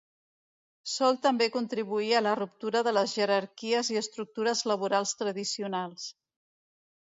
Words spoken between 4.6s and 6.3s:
laborals tradicionals.